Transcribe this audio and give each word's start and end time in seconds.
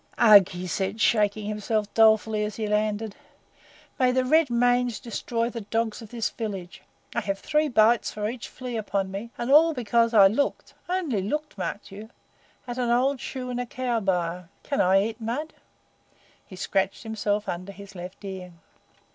"Ugh!" 0.17 0.49
he 0.49 0.65
said, 0.65 0.99
shaking 0.99 1.45
himself 1.45 1.93
dolefully 1.93 2.43
as 2.43 2.55
he 2.55 2.65
landed. 2.65 3.15
"May 3.99 4.11
the 4.11 4.25
red 4.25 4.49
mange 4.49 4.99
destroy 4.99 5.51
the 5.51 5.61
dogs 5.61 6.01
of 6.01 6.09
this 6.09 6.31
village! 6.31 6.81
I 7.13 7.19
have 7.21 7.37
three 7.37 7.67
bites 7.67 8.09
for 8.11 8.27
each 8.27 8.47
flea 8.49 8.77
upon 8.77 9.11
me, 9.11 9.29
and 9.37 9.51
all 9.51 9.75
because 9.75 10.15
I 10.15 10.25
looked 10.25 10.73
only 10.89 11.21
looked, 11.21 11.55
mark 11.55 11.91
you 11.91 12.09
at 12.65 12.79
an 12.79 12.89
old 12.89 13.19
shoe 13.21 13.51
in 13.51 13.59
a 13.59 13.67
cow 13.67 13.99
byre. 13.99 14.49
Can 14.63 14.81
I 14.81 15.03
eat 15.03 15.21
mud?" 15.21 15.53
He 16.47 16.55
scratched 16.55 17.03
himself 17.03 17.47
under 17.47 17.71
his 17.71 17.93
left 17.93 18.25
ear. 18.25 18.53